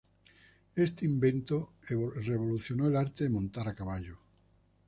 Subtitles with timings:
[0.75, 4.17] Este invento revolucionó el arte de montar a caballo.